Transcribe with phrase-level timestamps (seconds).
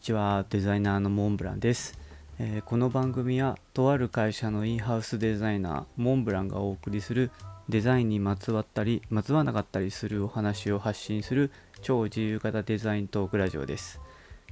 [0.00, 0.46] こんにちは。
[0.48, 1.98] デザイナーのモンブランです、
[2.38, 7.30] えーこの番組はとある会社のインハウスデザイナーモンブランがお送りする
[7.68, 11.50] デザインにまつわったりまつわなかったりするお話を発信する
[11.82, 14.00] 超自由型デザイントークラジオです。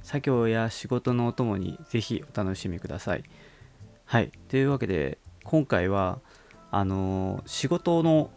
[0.03, 3.23] 作業や仕事のお供にぜひお楽しみください。
[4.05, 4.31] はい。
[4.49, 6.19] というわけで今回は
[6.69, 8.29] あのー仕事の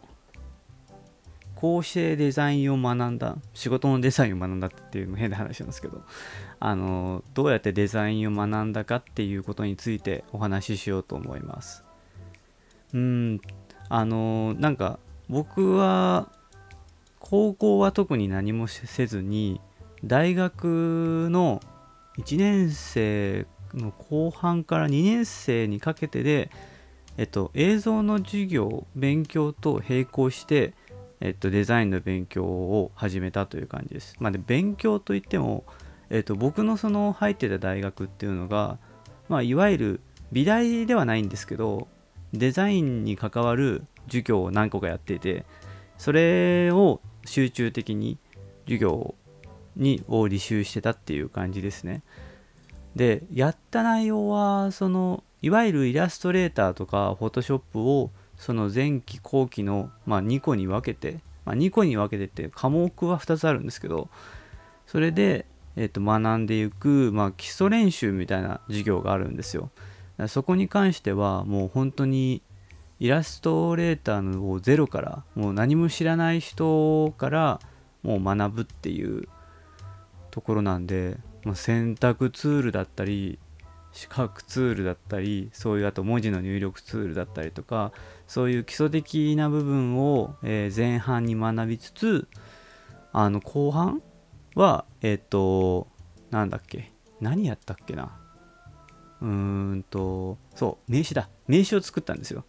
[1.63, 3.37] こうしてデザインを学んだ。
[3.53, 6.03] 仕事のデザインを学んだっていうの変な話なんですけど。
[6.59, 11.85] あのどうやってデザインを学んだかっていうことについてお話ししようと思います。
[12.93, 13.39] うん。
[13.87, 14.99] あのなんか
[15.29, 16.33] 僕は
[17.19, 19.61] 高校は特に何もせずに
[20.03, 21.61] 大学の
[22.17, 26.51] 1年生の後半から2年生にかけてで、
[27.17, 30.73] えっと、映像の授業勉強と並行して
[31.23, 34.17] えっと、デザインの勉強を始めたという感じです。
[34.19, 35.63] まあ、で勉強といっても、
[36.09, 38.77] えっと、僕のその入ってた大学っていうのが、
[39.29, 40.01] まあ、いわゆる
[40.33, 41.87] 美大ではないんですけど
[42.33, 45.45] デザインに関わる授業を何個かやっていて
[45.97, 48.17] それを集中的に
[48.65, 49.15] 授業
[49.77, 52.03] にを履修してたっていう感じですね。
[52.97, 64.09] でやった内容はそのいわゆるイラストレーターとかフォトショップをその前期後期の、まあ、2個に分けて、まあ、2個に分けてって科目は2つあるんですけど
[64.87, 65.45] それで、
[65.75, 69.69] えー、と学んでいく、まあ、基礎練習みたいな授業があるんですよ。
[70.27, 72.43] そこに関してはもう本当に
[72.99, 77.59] イラストレーターをゼロからもう何も知らない人から
[78.03, 79.27] もう学ぶっていう
[80.29, 83.39] ところなんで、まあ、選択ツールだったり
[83.93, 87.91] 視覚ツールだったりそういうあと文字の入力ツールだったりとか
[88.27, 92.27] そういう基礎的な部分を、えー前半に学びつつ
[93.11, 94.01] あの後半
[94.55, 95.87] はえっ、と
[96.31, 98.11] なんだっけ何やったっけな。
[99.21, 99.29] うー
[99.75, 101.29] んとそう名刺だ。
[101.47, 102.43] 名刺を作ったんですよ。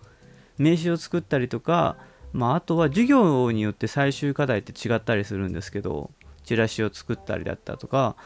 [0.59, 1.97] 名刺を作ったりとか、
[2.33, 6.10] まあ、あとは授業によって最終課題って違ったりするんですけど
[6.44, 8.16] チラシを作ったりだったとか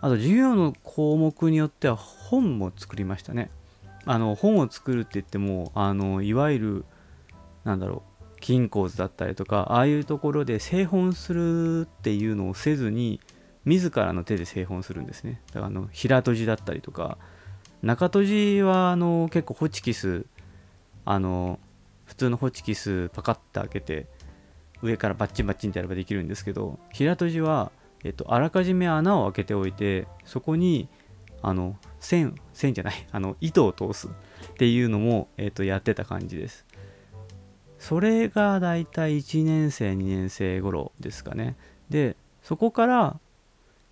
[0.00, 3.50] あと授業の項目によっては本も作りましたね。
[4.06, 6.84] あの本を作るって言ってもあのいわゆる
[7.64, 13.20] なんだろう金鉱図だったりとかああいうところで製本するっていうのをせずに
[13.66, 15.42] 自らの手で製本するんですね。
[15.48, 17.18] だからあの平閉じだったりとか
[17.82, 20.24] 中閉じはあの結構ホチキス
[21.04, 21.58] あの
[22.06, 24.06] 普通のホチキスパカッて開けて
[24.82, 27.70] 上からバッチンバッチンってやればできるんですけど平閉じは
[28.04, 30.88] えっと、あらかじめ穴を開けておいてそこに
[31.42, 34.10] あの線線じゃない あの糸を通すっ
[34.56, 36.66] ていうのも、えっと、やってた感じです。
[37.78, 41.56] それがだいたい1年生2年生頃ですかね。
[41.88, 43.18] でそこから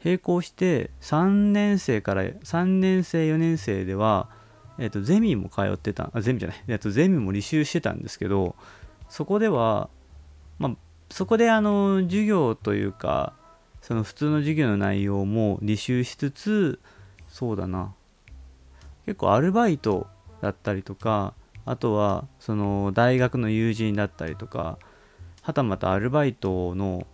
[0.05, 4.29] 並行して3年生から3年生4年生では、
[4.79, 8.55] えっと、ゼミも通ってたあゼミじゃない、えっと、ゼミも履修してたんですけど
[9.09, 9.89] そこでは
[10.59, 10.77] まあ
[11.11, 13.33] そこであの授業というか
[13.89, 16.79] その普通の授業の内容も履修しつつ
[17.27, 17.95] そうだな。
[19.07, 20.09] 結構アルバイト
[20.43, 21.33] だったりとか
[21.65, 24.79] あとはその大学の友人だったりとか
[25.41, 27.07] はたまたアルバイトの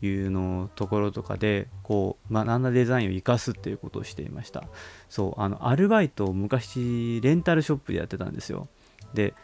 [0.00, 4.62] いうのところとかでこう学んだデザインを生かすっていうことをしていました。
[5.08, 8.68] そうあのアルバイトを昔レンタルショップでやってたんですよ。
[9.12, 9.34] で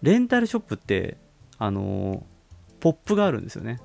[0.00, 1.18] レンタルショップって
[1.58, 2.24] あの
[2.80, 3.78] ポップがあるんですよね。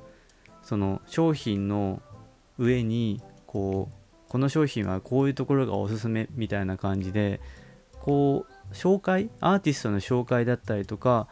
[0.68, 2.02] その商品の
[2.58, 7.40] 上にこうこの商品はこういうところがおすすめみたいな感じで
[8.02, 11.30] こう紹介アーティストの紹介だったりとか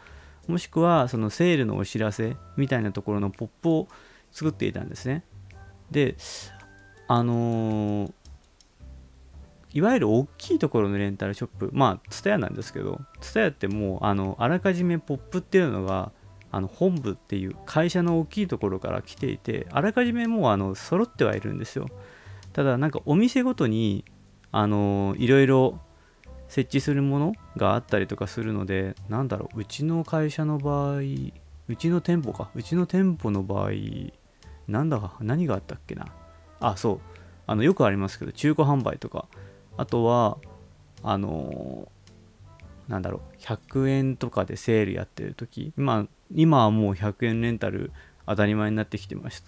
[0.48, 3.88] もしくはそのセールのお知らせみたいなところのポップを
[4.32, 5.22] 作っていたんですね。
[5.90, 6.16] で
[7.06, 8.12] あのー
[9.74, 16.12] いわゆる大きいところのレンタルショップまあ TSUTAYA なんですけど TSUTAYA ってもうあのあらかじめポップっていうのが
[16.52, 21.86] あの本部っていう会社の大きいところから来ていてあらかじめもうあの揃ってはいるんですよ。
[22.52, 24.04] ただなんかお店ごとに
[24.52, 25.80] あのいろいろ
[26.48, 31.00] 設置するものがあったりとかするのでなんだろううちの会社の場合
[31.68, 33.70] うちの店舗かうちの店舗の場合
[34.68, 36.06] なんだか何があったっけな。
[36.60, 37.00] あそう。
[37.48, 39.26] あのよくありますけど中古販売とか。
[39.76, 40.38] あとは
[41.02, 41.88] あの
[42.88, 47.92] なんだろう100円とかでセールやってる時今今はもう100円レンタル
[48.26, 49.44] 当たり前になってきてます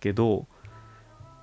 [0.00, 0.46] けど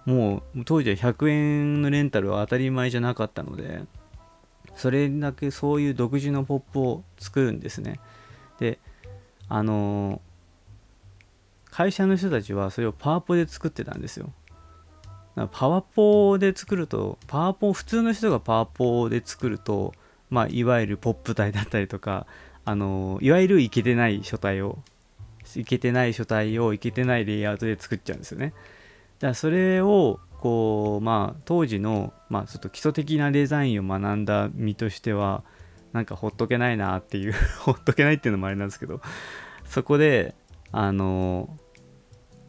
[0.05, 3.81] もう当時は100円のレンタルは当たり前じゃなかったので
[4.75, 7.99] それだけそういう独自のポップを作るんですね。
[8.59, 8.79] で
[9.49, 10.21] あの
[11.71, 14.31] 会社の人たちはそれをパワポで作ってたんですよ。
[15.51, 19.93] パワポで作るとパワポ普通の人がパワポで作ると、
[20.29, 22.27] まあ、いわゆるポップ体だったりとか
[22.65, 24.79] あのいわゆるいけてない書体を
[25.55, 28.53] いけてない書体をいけてないレイアウトで作っちゃうんですよね。
[29.19, 35.43] だからそれをこうまあ当時の、まあ、ちょっと基礎的なデザインを学んだ身としては
[35.93, 39.01] なんかほっとけないなっていう ほっとけないっていうのもあれなんですけど
[39.65, 40.35] そこで
[40.71, 41.57] あの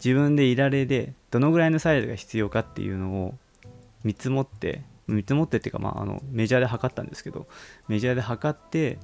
[0.05, 3.35] 自分でいられでどのぐらいのサイズが必要かっていうのを
[4.05, 7.47] 見積もって見積もってっていうか、まあ、あのメジャーで測ったんですけど
[7.89, 8.99] メジャーで測って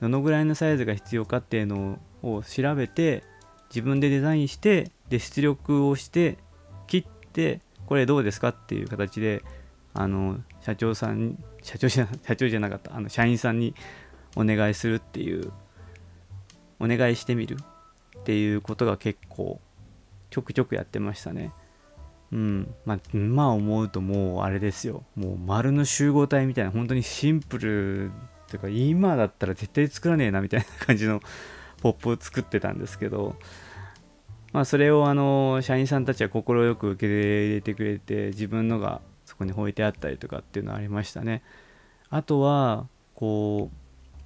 [0.00, 3.24] どのぐらいのサイズが必要かっていうのを調べて
[3.70, 6.38] 自分でデザインしてで出力をして
[6.86, 9.42] 切ってこれどうですかっていう形で
[9.94, 13.74] あの社長さん社長じゃ 社長じゃなかったあの社員さんに
[14.36, 15.52] お願いするっていう
[16.78, 17.56] お願いしてみる
[18.18, 19.60] っていうことが結構
[20.30, 21.52] ちょくちょくやってましたね。
[22.30, 25.04] うん、まあ、今思うともうあれですよ。
[25.16, 28.10] もう丸の集合体みたいな、本当にシンプルっ
[28.48, 31.20] ていうか、今だったら絶対作らねえなみたいな感じの
[31.80, 33.36] ポップを作ってたんですけど、
[34.52, 36.42] まあ、それをあの社員さんたちは快
[36.74, 41.42] く受け入れてくれて、自分のがそこに置いてあったりとかっていうのはありましたね。
[42.10, 43.76] あとは、こう、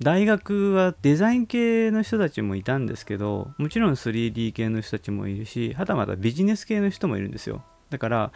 [0.02, 7.62] 大学はデザイン系の人たちもいたんですけどもちろん 3D 系の人たちもいるしはたまたビジネス系の人もいるんですよ
[7.92, 8.32] だから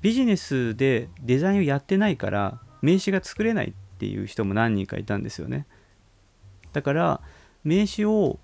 [0.00, 5.66] ビジネスでデザインをやってないから名刺が作れないっていう人も何人かいたんですよね。
[6.72, 7.20] だから
[7.64, 8.38] 名刺を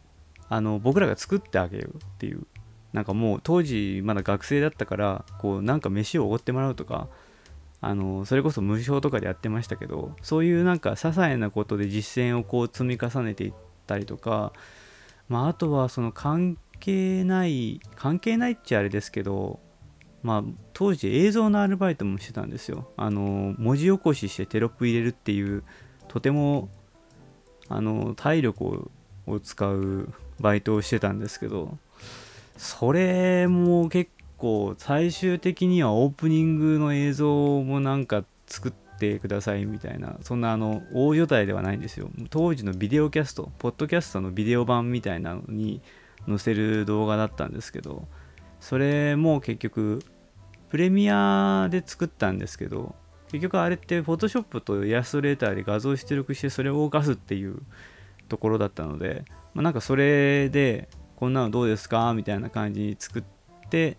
[0.49, 2.47] あの僕らが作ってあげるっていう
[2.93, 7.09] なんかもう当時まだ学生だったからこうなんか飯をおごってもらうとか
[7.81, 13.53] あのそれこそ無償とかでやってましたけどそういうなんか些細なことで実践をこう積み重ねていっ
[13.87, 14.53] たりとか、
[15.29, 19.61] まあ、あとはその関係ない関係ないっちゃあれですけど
[20.23, 22.91] まあ当時映像のアルバイトもしてたんですよ。
[22.97, 25.65] あの文字起こししてテロップ入れるっていう
[26.09, 26.69] とても
[27.69, 28.91] あの体力
[29.27, 31.79] を使うバイトをしてたんですけど
[32.57, 42.11] それも結構最終的にはオープニングの映像もなんか作ってくださいみたいなそんなあの大所帯ではないんですよ。
[42.31, 45.81] 当時のビデオキャストポッドキャストのビデオ版みたいなのに
[46.29, 48.07] 載せる動画だったんですけど
[48.63, 50.05] それも結局
[50.71, 52.95] プレミアで作ったんですけど
[53.33, 57.59] 結局あれってフォトショップとイラストレーターで画像出力してそれを動かすっていう
[58.29, 63.25] ところだったので、まあ、なんかそれでこんなのどうですかみたいな感じに作っ
[63.69, 63.99] て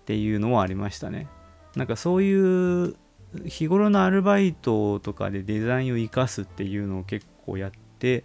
[0.00, 1.28] っていうのはありましたね。
[1.76, 2.96] なんかそういう
[3.44, 8.24] 日頃のアルバイトとかでデザインを生かすっていうのを結構やって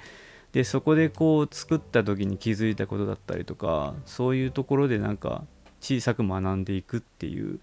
[0.54, 5.44] でそこでこう作った時に気づいたことだったりとかそういうところでなんか
[5.82, 7.60] 小さく学んでいくっていう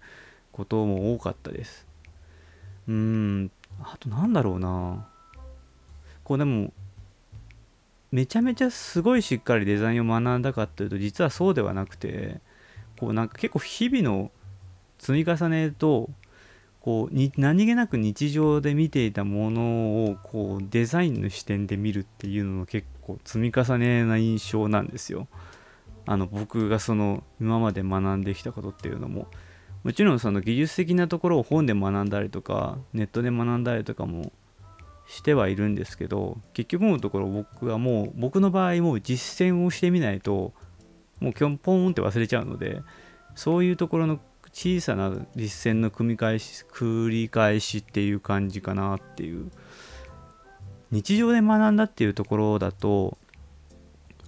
[0.51, 1.87] ことも多かったです
[2.87, 3.51] うん
[3.81, 5.07] あとなんだろうな
[6.23, 6.71] こうでも
[8.11, 12.39] めちゃめちゃすごいしっかりデザインを学んだかっていうと実はそうではなくて
[12.99, 14.31] こうなんか結構日々の
[14.99, 16.09] 積み重ねと
[16.79, 25.27] こうに何気なく日常で見ていたものをこうデザインの視点で見るっていうのの結構積み重ねな印象なんですよ。
[26.05, 29.27] あの僕がその今まで学んできたことっていうのも
[29.83, 34.31] もちろんその技術的なところを本で学んだりとかネットで学んだりとかも
[35.07, 40.53] してはいるんですけど結局のところ僕はもう僕の場合もう実践をしてみないと
[41.19, 42.81] もうきょんぽんって忘れちゃうので
[43.35, 44.19] そういうところの
[44.53, 49.51] 小さな実践の組み返し繰り返しっていう感じかなっていう。
[50.93, 53.17] 日常で学んだっていうところだと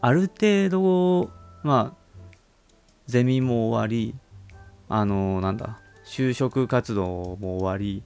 [0.01, 1.29] ある程度
[1.65, 2.21] まあ
[3.07, 4.13] ゼミも終わり
[4.87, 8.03] あのなんだ就職活動も終わり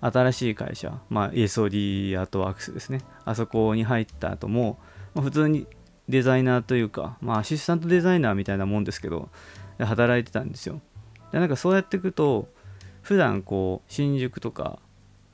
[0.00, 3.02] 新しい会社、まあ、ESOD アートワークスですね。
[3.26, 4.78] あそこに入った後も、
[5.14, 5.66] まあ、普通に
[6.08, 9.28] デザイナーというか、まあ、アシスタントデザイナーみたいなもんですけど
[9.78, 10.80] 働いてたんですよ。
[11.30, 12.48] でなんかそうやっていくと
[13.02, 14.78] 普段こう新宿とか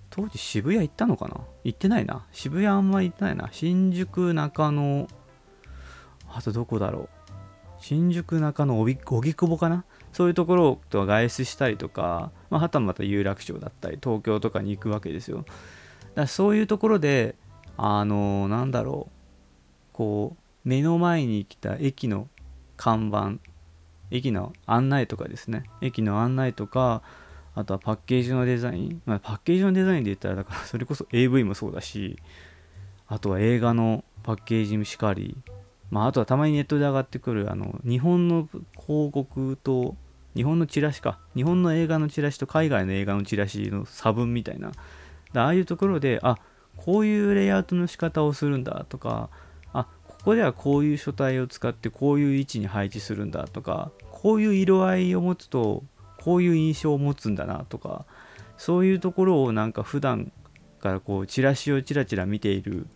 [0.09, 1.37] 当時渋谷行ったのかな？
[1.63, 2.27] 行ってないな。
[2.33, 3.49] 渋谷あんま行ってないな。
[3.53, 5.07] 新宿中野
[6.33, 7.09] あとどこだろう？
[7.81, 9.85] 新宿中野荻窪かな？
[10.13, 15.45] そういうところとは外出したりとか、まあ、はたまた有楽町だったり東京とかに行くわけですよ。
[16.15, 17.37] だそういうところで
[17.77, 19.13] あのなんだろう
[19.93, 22.29] こう目の前に来た駅の
[22.77, 23.35] 看板
[24.11, 25.65] 駅の案内とかですね。
[25.81, 27.03] 駅の案内とか
[27.55, 32.17] あとはパッケージのデザイン、まあ、パッケージのデザインで言ったらだからそれこそ AV もそうだし
[33.09, 35.37] あとは映画のパッケージもしかり、
[35.91, 39.97] まあ、あとはたまにネットで上がってくるあの日本の広告と
[40.35, 41.19] 日本のチラシか。
[41.35, 44.71] 日本の映画のチラシと海外の映画のチラシの差分みたいな。
[45.35, 46.39] ああいうところであ
[46.77, 49.29] こういうレイアウトの仕方をするんだとか
[49.73, 55.85] あここではこういう書体を使ってこういう位置に配置するんだとかこういう色合いを持つと
[56.19, 58.07] こういう印象を持つんだなとか
[58.57, 60.33] そういうところをなんか普段
[60.81, 62.87] からこうチラシをチラチラ見ている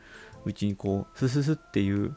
[0.45, 2.17] うちにこうスススっていう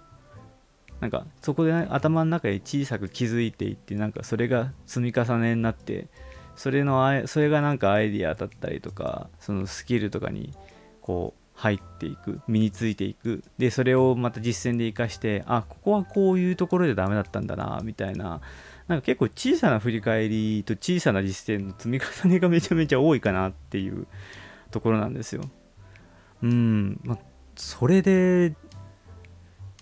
[0.99, 6.07] なんかそこで頭の中で小さく気づいていってなんかそれが積み重ねになって
[6.55, 10.53] それのあそれがなんかアイディアだったりとかそのスキルとかに
[11.01, 13.43] こう入っていく身についていく。
[13.57, 18.41] でそれをまた実践で生かしてあここはこういうところでダメだったんだなみたいな
[18.87, 24.07] なんか結構小さな振り返りと小さな実践の積み重ねがめちゃめちゃ多いかなっていう
[24.71, 25.41] ところなんですよ。
[26.43, 27.17] うんまあ
[27.55, 28.55] それで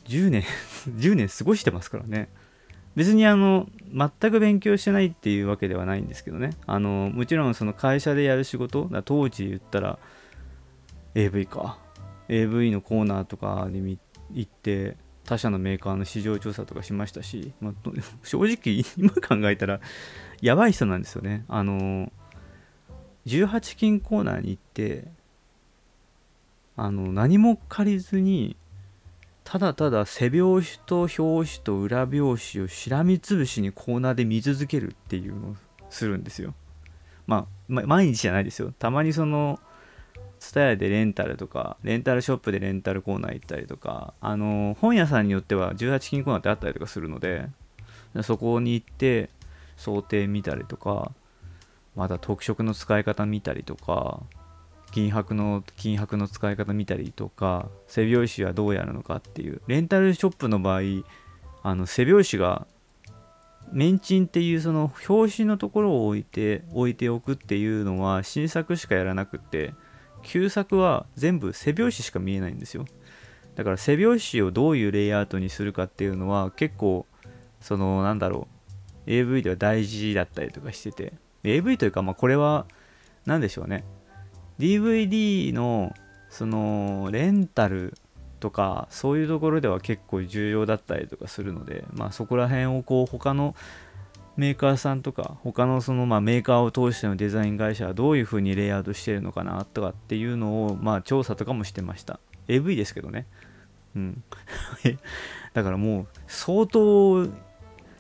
[0.06, 0.44] 10年
[0.98, 2.30] 10年過ごしてますからね。
[2.96, 6.52] 別にあの全く勉強してないっていうわけではないんですけどね。
[6.66, 10.00] あのもちろんその会社でやる仕事だ当時言ったら
[11.14, 11.78] AV か。
[12.28, 14.00] AV のコーナーとかに
[14.34, 17.74] 行って他社のメーカーの市場調査とかしましたし、まあ、
[18.24, 19.80] 正直今考えたら
[20.42, 21.46] やばい人なんですよね。
[21.48, 22.12] あの
[23.26, 25.08] 18金コーナーに行って
[26.78, 28.56] あの何も借りずに
[29.46, 35.56] ただただ背表紙と表紙と裏表紙をしらみつぶしにコーナーで見続けるっていうのを
[35.90, 36.54] するんですよ。
[37.28, 38.74] まあ、毎日じゃないですよ。
[38.78, 39.60] たまにその、
[40.40, 47.48] TSUTAYA でレンタルとか、レンタルショップでレンタルコーナー行ったりとか、あの、本屋さんによっては18金コーナーってあったりとかするので、
[48.24, 49.30] そこに行って
[49.78, 51.12] 想定見たりとか、
[51.96, 54.22] また特色の使い方見たりとか、
[54.96, 59.62] 金箔の金箔の使い方見たりとか背拍子はどうやるのかっていう。
[59.68, 60.82] レンタルショップの場合
[61.64, 62.66] あの背拍子が
[63.74, 69.74] メンチンっていうその表紙のところを置いて置いておくっていうのは新作しかやらなくて
[70.24, 72.86] 旧作は全部背拍子しか見えないんですよ。
[73.56, 77.06] だから背拍子をどういうレイアウトにするかっていうのは結構
[77.60, 78.48] そのなんだろ
[79.08, 81.14] う AV では大事だったりとかしてて。
[81.44, 82.66] AV というかまあこれは
[83.26, 83.84] 何でしょうね。
[84.60, 85.94] DVD の
[86.30, 87.94] そのレンタル
[88.40, 93.56] とかそういうところでは結構重要だったりとかするので、まあ、そこら辺をこう他の
[94.38, 102.20] メーカーさんとか他のそのまあメーカーを通してのデザイン会社はどういう風にレイアウトしてるのかなとかっていうのをまあ調査とかもしてました。
[102.48, 103.28] AV ですけどね。
[103.96, 104.24] うん。
[105.54, 107.28] だからもう相当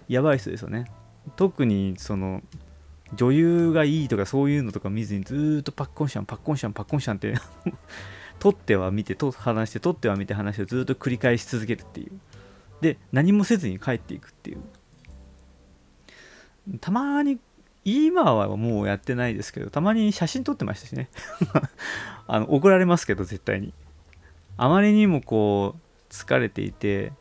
[0.10, 0.92] やばい人ですよね。
[1.38, 2.44] 特にその
[3.16, 7.36] 女優がいいとかそういうのとか見ずにずっとパッコンシャンパッコンシャンパッコンシャンって
[8.40, 12.12] 撮っては見てと話して撮っては見て話してずっと繰り返し続けるっていう。
[12.82, 14.60] で何もせずに帰っていくっていう。
[16.80, 17.40] たまに
[17.86, 21.10] 今はもうやってないですけどたまに写真撮ってましたしね。
[22.28, 23.74] あの怒られますけど絶対に。
[24.58, 27.14] あまりにもこう疲れていて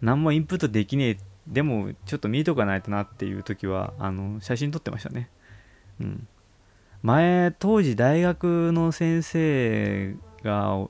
[0.00, 5.28] 何もインプットできねえでもちょっと見とかないとなっていう時はあの写真撮ってましたね。
[6.00, 6.28] うん。
[7.02, 10.88] 前当時大学の先生が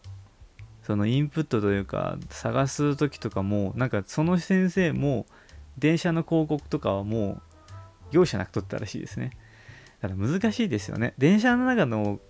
[0.83, 5.27] そのインプットというか探す時とかもなんかその先生も
[5.79, 7.43] 電車の広告とかはもう
[8.11, 9.31] 業者なく撮ったらしいですね。
[10.01, 11.15] だから難しいですよね。
[11.17, 12.21] 電車の中の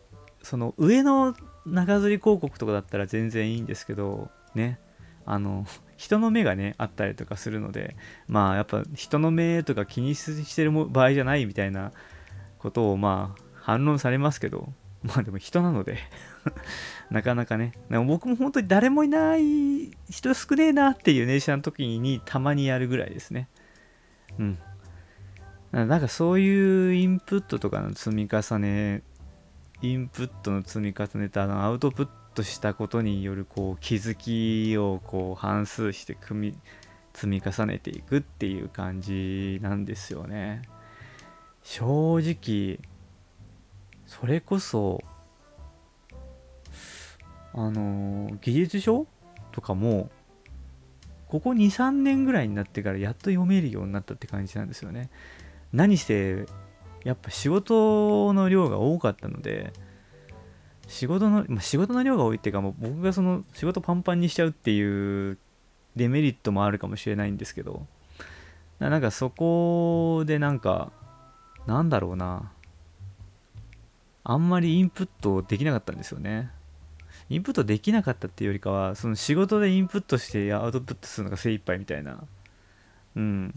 [0.43, 1.35] その上の
[1.67, 4.79] 中吊り広告とかだったら全然いいんですけどね。
[5.25, 5.67] あの
[6.03, 7.95] 人の目がねあったりとかするので
[8.27, 11.93] まあやっぱ人の目とか気にしてる場合じゃないみたいな
[12.59, 14.73] ことをまあ反論されますけど
[15.05, 15.99] まあでも人なので
[17.13, 17.73] なかなかね。
[17.89, 23.49] 僕も本当に誰もいない人少ねえなっていう電車の時にたまにやるぐらいですね。
[24.41, 24.59] うん。
[25.71, 29.03] なんかそういうインプットとかの積み重ね
[29.83, 36.59] インプットの積み重ねとあのアウトプッとしたことによるこう気づきをこう反数して組み
[37.15, 40.63] 積み重ねていくっていう感じなんですよね。
[41.63, 42.81] 正直
[44.07, 45.03] それこそ
[47.55, 49.07] あの技術書
[49.53, 50.11] とかも
[51.29, 55.11] ここ23年ぐらいになってからやっと読めるようになったって感じなんですよね。
[55.73, 56.47] 何して
[57.05, 59.73] やっぱ仕事の量が多かったので
[60.93, 65.39] 仕事の、まあ、仕事の量が多いっていうかもう僕がその仕事パンパンにしちゃうっていう
[65.97, 67.87] デメリットもあるかもしれないんですけど
[68.79, 70.93] なんかそこでなんか
[71.67, 72.53] なんだろうな。
[74.25, 76.51] あんまりインプットできなかったんですよね。
[77.29, 82.23] インプットできなかったっていうよりかはその仕事でインプットしてアウトプットするのが精一杯みたいな。
[83.17, 83.55] うん。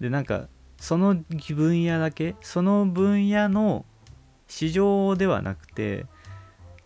[0.00, 1.16] でなんかその
[1.54, 3.84] 分野だけその分野の
[4.48, 6.06] 市場ではなくて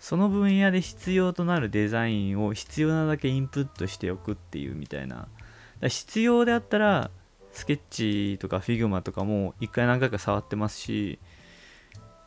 [0.06, 5.26] その分野で必要となるデザインを必要なだけインプットしておくっていうみたいな。
[5.88, 7.10] 必要であったら
[7.50, 11.18] スケッチとか Figma とかも一回何回か触ってますし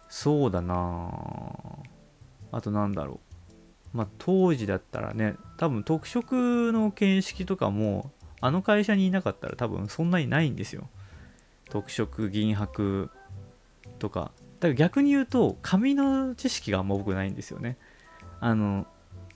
[0.09, 1.09] そうだな。
[2.51, 3.21] あとなんだろ
[3.93, 3.97] う。
[3.97, 10.89] まあ当時だったらね多分特色の形式とかもあの会社にいなかったら多分そんなにないんですよ。
[11.69, 13.09] 特色銀箔
[13.99, 14.33] とか。
[14.59, 17.77] だから逆に言うと紙の知識があんま僕ないんですよね。
[18.39, 18.85] あの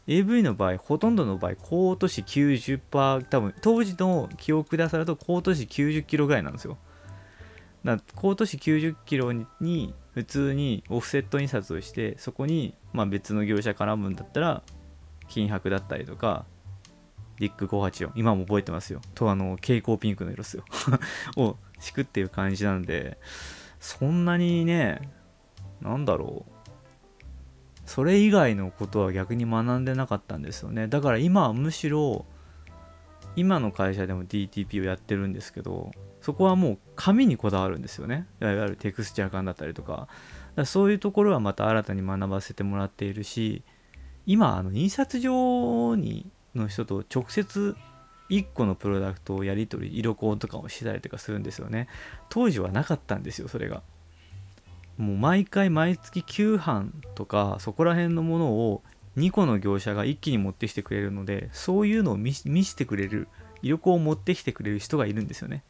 [0.07, 6.77] AV の場合ほとんどの場合高都市90%多分当時の記憶でさると高都市90キロぐらいなんですよ。
[7.85, 14.63] だ高都市90キロに普通にオフセット印刷をしてそこにまあ別の業者絡むんだったら
[15.27, 16.45] 金箔だったりとか
[17.39, 19.01] ディック584今も覚えてますよ。
[19.15, 20.65] とあの蛍光ピンクの色っすよ。
[21.37, 23.17] を敷くっていう感じなんで
[23.83, 25.01] そんなにね
[25.81, 26.51] なんだろう。
[27.85, 30.87] それ以外のことは逆に学んでなかったんですよね。
[30.87, 32.25] だから今はむしろ
[33.35, 38.25] 今の会社でも DTP をやってるんですけどそこはもう紙にこだわるんですよね。
[38.41, 40.07] いわゆるテクスチャー感だったりとか。
[40.55, 43.63] だそういうところはまた新たに学ばせてもらっているし
[44.25, 47.75] 今あの印刷所にの人と直接
[48.39, 51.87] 1個のプロダクトをやり取り色コンとかをしてたりとかするんですよね。
[52.29, 53.83] 当時はなかったんですよそれが。
[54.97, 58.83] もう毎回毎月9版とかそこら辺のものを
[59.17, 63.27] 2個の業者が一気に持ってきてくれるのでそういうのを見せてくれる
[63.61, 65.63] 色コを持ってきてくれる人がいるんですよね。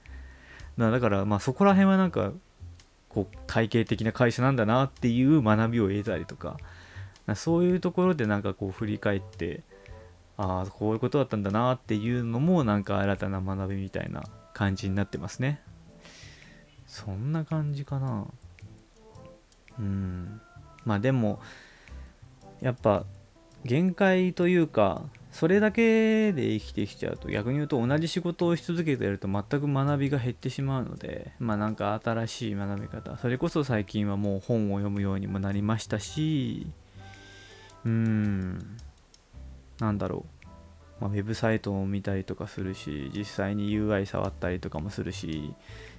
[0.78, 2.34] だからまあそこら辺はなんか
[3.10, 6.58] こう体系的な会社なんだなっていう学びを得たりとか
[7.36, 9.62] そういうところでなんかこう振り返って
[10.38, 15.62] ああこういうことだったんだなっていうのもなんか新たな学びみたいな感じになってますね。
[16.88, 18.28] そんな感じかな。
[19.80, 20.42] うん。
[20.86, 21.40] まあでも
[22.62, 23.06] やっぱ
[23.66, 36.68] 限界というかそれだけで生きてきちゃうと逆に言うと同じ仕事をし続けてると全く学びが減ってしまうのでまあなんか新しい学び方それこそ最近はもう本を読むようにもなりましたし
[37.86, 38.78] うーん。
[39.80, 40.26] なんだろ
[41.00, 45.54] う、まあ、ウェブサイトを見たりとかするし実際に UI 触ったりとかもするし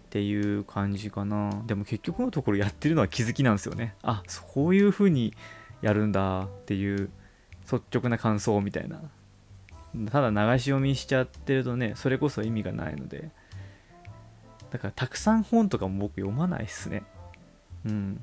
[0.04, 1.62] っていう感じかな。
[1.66, 3.94] でも結局のところやってるのは気づきなんですよね。
[4.02, 5.34] あそういう風に
[5.82, 7.10] やるんだっていう
[7.62, 9.00] 率直な感想みたいな。
[10.10, 13.30] ただ流し読みしちゃってるとねそれこそ意味がないので。
[14.70, 17.04] だからたくさん本とかも僕読まないっすね。
[17.84, 18.20] うん。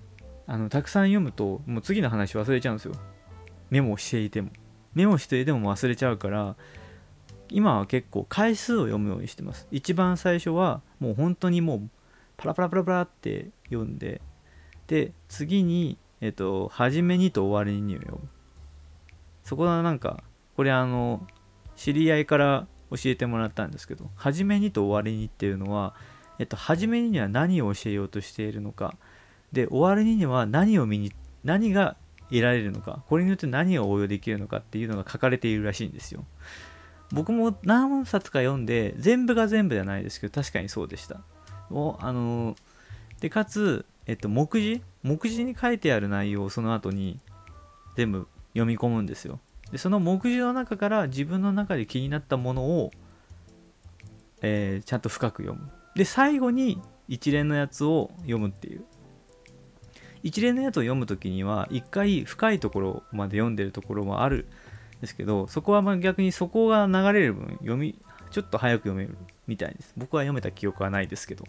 [0.47, 2.93] あのたくさん読むともう次の話忘れちゃうんですよ。
[3.69, 4.49] メモしていても。
[4.93, 6.55] メモしていても忘れちゃうから
[7.49, 9.67] 今は結構回数を読むようにしてます。
[9.71, 11.89] 一番最初はもう本当にもう
[12.37, 14.21] パラパラパラパラって読んで
[14.87, 18.29] で次にえっと初めにと終わりに読む。
[19.43, 20.23] そこはなんか
[20.55, 21.27] これあの
[21.75, 25.95] 知り合いから教えてもらったんですけど初めにと終わりにっていうのは
[26.39, 28.95] えっと初めには何を教えようとしているのか
[29.51, 31.11] で終わりには何を見に
[31.43, 31.97] 何が
[32.31, 36.25] 得られるのかこれによって何を応用できるのかっていうのが書かれているらしいんですよ。
[37.11, 41.21] 僕も何冊か読んで全部が全部じゃないですけど確かにそうでした。
[41.69, 42.55] おあの
[43.19, 44.81] でかつ、えっと、目次？
[45.03, 47.19] 目次に書いてある内容をその後に
[47.95, 49.39] 全部読み込むんですよ。
[49.71, 52.91] でその目次の中から自分の中で気になったものを、
[54.41, 55.69] えー、ちゃんと深く読む。
[55.95, 58.85] で最後に一連のやつを読むっていう。
[60.23, 64.47] 一連のやつを読む時には一回深いところまで読んでるところもある
[64.97, 67.95] んですけどそこはまあ逆にそこが流れる分読み
[68.29, 71.45] ちょっと早く読めるみたいです僕は読めた記憶はないですけど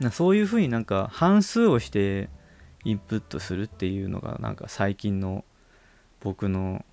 [0.00, 2.28] なそういうふうになんか半数をして
[2.84, 5.44] インプットするっていうのがなんか最近の
[6.20, 6.84] 僕の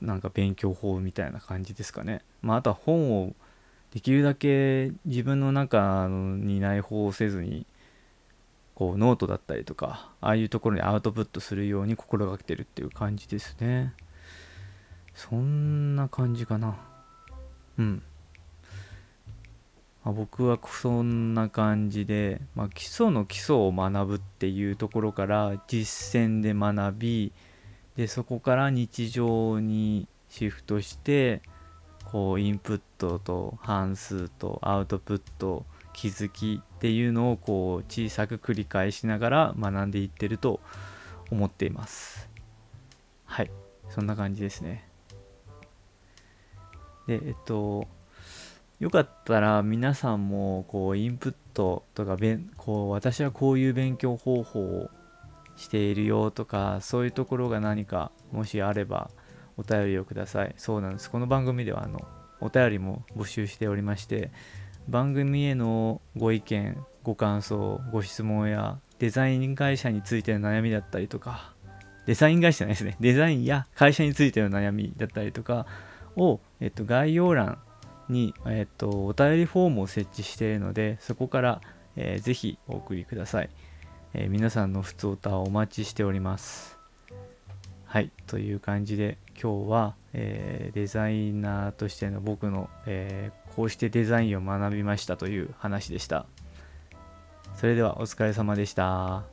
[0.00, 2.22] なんか勉強法みたいな感じですかね。
[2.42, 3.34] まあ、あとは本を
[3.90, 7.66] できるだけ自分の中に内包せずに
[8.74, 13.94] こうノートだったりとかああいうところにアウトプットするように心がけてるっていう感じですね。
[15.14, 16.76] そんな感じかな。
[17.78, 18.02] うん。
[20.04, 27.32] ま、僕はそんな感じで、まあ、基礎の基礎を学ぶっていうところから実践で学び
[27.96, 31.42] でそこから日常にシフトして
[32.10, 40.60] こうインプットと反芻とアウトプット気づきっていうのをこう小さく繰り返しながら学んでいってると
[41.30, 42.28] 思っています。
[43.24, 43.50] はい。
[43.88, 44.88] そんな感じですね。
[47.06, 47.88] でえっと
[48.80, 54.90] よかったら皆さんもこうインプットとかべんこう私はこういう勉強方法を
[55.56, 59.10] しているよとかそういうところが何かもしあれば
[59.56, 60.54] お便りをください。
[60.56, 61.10] そうなんです。
[61.10, 62.00] この番組ではあの
[62.40, 64.32] お便りも募集しておりまして
[64.88, 71.54] 番組へのご意見ご感想ご質問やデザイン会社についての悩みだったりとか
[72.06, 72.96] デザイン会社じゃないですね。
[73.00, 75.66] デザインや会社についての悩みだったりとか
[76.16, 77.58] を、えっと、概要欄
[78.08, 81.60] に、えっと、お便りフォームを設置しているのでそこから、
[81.96, 83.50] えー、ぜひお送りください、
[84.14, 86.78] えー、皆さんの普通歌をお待ちしております。
[87.84, 96.26] はいという感じで今日は、えー、デザイナーとしての僕の、えー、こうしてデザインを学びましたという話でした。
[97.56, 99.31] それではお疲れ様でした。